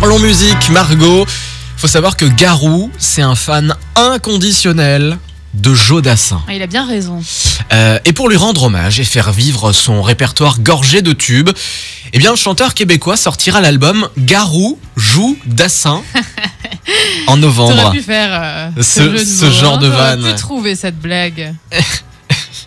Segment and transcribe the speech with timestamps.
[0.00, 1.26] Parlons musique, Margot.
[1.76, 5.18] Faut savoir que Garou, c'est un fan inconditionnel
[5.54, 6.40] de Joe Dassin.
[6.48, 7.20] Ah, il a bien raison.
[7.72, 11.50] Euh, et pour lui rendre hommage et faire vivre son répertoire gorgé de tubes,
[12.12, 16.02] eh bien, le chanteur québécois sortira l'album Garou joue Dassin
[17.26, 17.90] en novembre.
[17.92, 19.78] Pu faire euh, Ce- ce, de ce genre hein.
[19.78, 20.34] de vanne.
[20.36, 21.54] trouver cette blague.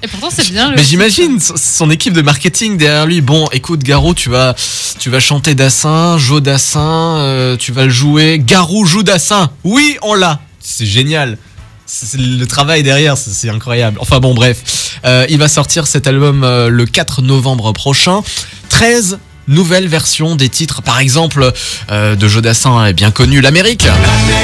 [0.04, 0.70] Et pourtant, c'est bien.
[0.70, 3.22] le Mais j'imagine son- équipe de marketing derrière lui.
[3.22, 4.54] Bon, écoute, Garou, tu vas,
[5.00, 8.41] tu vas chanter Dassin, Joe Dassin, euh, tu vas le jouer.
[8.46, 9.50] Garou joue Dassin.
[9.63, 10.41] Oui, on l'a.
[10.60, 11.38] C'est génial.
[11.86, 13.98] C'est le travail derrière, c'est incroyable.
[14.02, 15.00] Enfin bon, bref.
[15.05, 18.22] Euh, il va sortir cet album euh, le 4 novembre prochain.
[18.70, 21.52] 13 nouvelles versions des titres, par exemple,
[21.91, 23.84] euh, de Joe Dassin est bien connu, l'Amérique.
[23.84, 24.43] L'Amérique,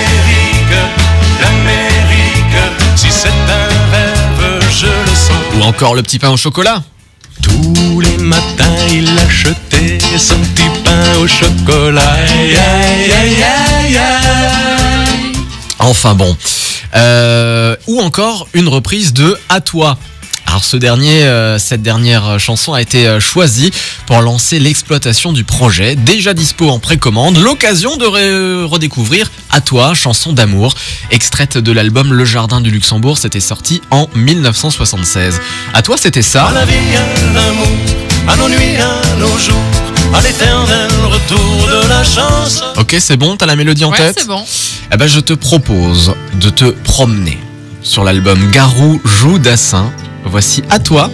[5.69, 6.81] encore le petit pain au chocolat.
[7.43, 12.01] Tous les matins, il achetait son petit pain au chocolat.
[12.01, 15.33] Aïe, aïe, aïe, aïe, aïe.
[15.77, 16.35] Enfin bon.
[16.95, 19.99] Euh, ou encore une reprise de À toi.
[20.49, 23.71] Alors ce dernier, euh, cette dernière chanson a été euh, choisie
[24.07, 29.93] pour lancer l'exploitation du projet, déjà dispo en précommande, l'occasion de re- redécouvrir À toi,
[29.93, 30.73] chanson d'amour,
[31.11, 35.39] extraite de l'album Le Jardin du Luxembourg, c'était sorti en 1976.
[35.75, 36.45] À toi c'était ça.
[36.47, 37.67] À la vie, à l'amour,
[38.27, 39.55] à nos nuits, à nos jours,
[40.15, 42.63] à l'éternel retour de la chance.
[42.77, 44.43] Ok c'est bon, t'as la mélodie en Ouais, tête c'est bon.
[44.91, 47.37] Eh ben, je te propose de te promener
[47.83, 49.91] sur l'album Garou joue Dassin.
[50.25, 51.09] Voici à toi,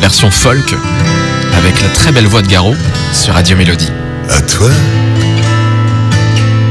[0.00, 0.74] version folk,
[1.56, 2.74] avec la très belle voix de Garou
[3.12, 3.90] sur Radio Mélodie.
[4.28, 4.70] à toi,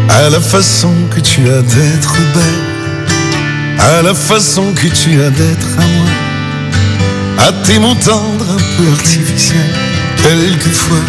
[0.10, 2.64] à la façon que tu as d'être belle,
[3.80, 6.08] à la façon que tu as d'être à moi,
[7.48, 9.74] à tes mots tendres un peu artificiels,
[10.24, 11.04] quelquefois,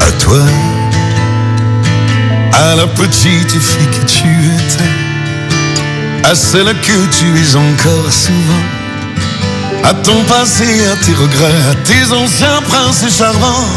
[0.00, 0.42] à toi,
[2.52, 8.77] à la petite fille que tu étais, à celle que tu es encore souvent.
[9.84, 13.68] À ton passé, à tes regrets, à tes anciens princes charmants,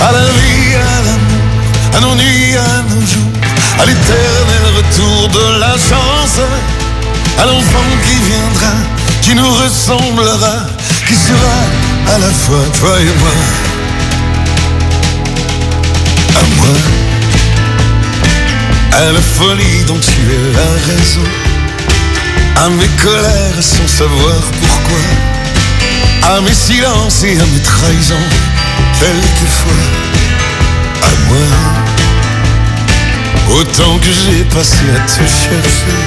[0.00, 3.32] à la vie, à l'amour, à nos nuits, à nos jours,
[3.78, 6.40] à l'éternel retour de la chance,
[7.38, 8.74] à l'enfant qui viendra,
[9.20, 10.66] qui nous ressemblera,
[11.06, 13.36] qui sera à la fois toi et moi.
[16.36, 16.76] À moi,
[18.92, 21.28] à la folie dont tu es la raison,
[22.56, 28.28] à mes colères sans savoir pourquoi, à mes silences et à mes trahisons,
[28.98, 29.84] quelquefois.
[31.02, 31.92] À moi.
[33.58, 36.00] Autant que j'ai passé à te chercher,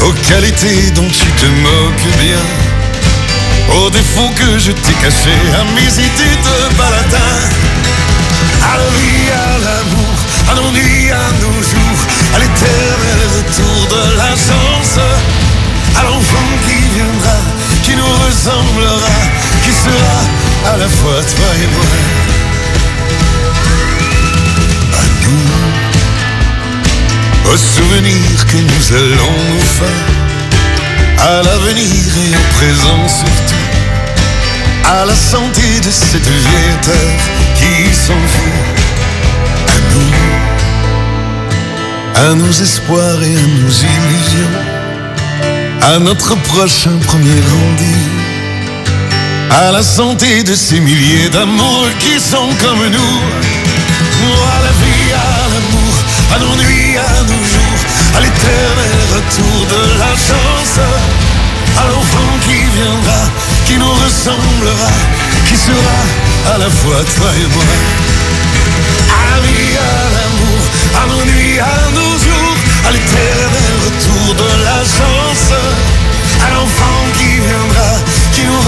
[0.00, 2.44] aux qualités dont tu te moques bien,
[3.76, 7.36] aux défauts que je t'ai cachés, à mes idées de baladin,
[8.62, 10.16] à la vie, à l'amour,
[10.50, 12.00] à nos nuits, à nos jours,
[12.34, 14.63] à l'éternel retour de la chance,
[15.96, 17.38] à l'enfant qui viendra,
[17.82, 19.16] qui nous ressemblera,
[19.64, 20.18] qui sera
[20.72, 21.92] à la fois toi et moi.
[25.00, 25.50] À nous,
[27.52, 30.08] aux souvenirs que nous allons nous faire,
[31.26, 33.64] à l'avenir et au présent surtout,
[34.84, 37.24] à la santé de cette vieille terre
[37.56, 38.66] qui s'en fout,
[39.68, 40.14] à nous,
[42.30, 44.73] à nos espoirs et à nos illusions,
[45.84, 48.20] à notre prochain premier rendez-vous.
[49.50, 53.20] À la santé de ces milliers d'amours qui sont comme nous.
[54.24, 55.94] À la vie, à l'amour,
[56.34, 57.80] à nos nuits, à nos jours,
[58.16, 60.80] à l'éternel retour de la chance.
[61.76, 63.22] À l'enfant qui viendra,
[63.66, 64.92] qui nous ressemblera,
[65.46, 67.64] qui sera à la fois toi et moi.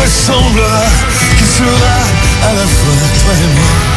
[0.06, 0.62] ressemble
[1.36, 1.96] Qui sera
[2.48, 3.95] à la fin toi et moi.